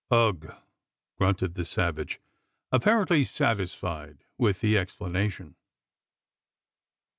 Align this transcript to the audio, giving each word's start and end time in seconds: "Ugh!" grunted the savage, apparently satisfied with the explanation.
"Ugh!" 0.09 0.55
grunted 1.19 1.53
the 1.53 1.63
savage, 1.63 2.19
apparently 2.71 3.23
satisfied 3.23 4.25
with 4.35 4.59
the 4.59 4.75
explanation. 4.75 5.55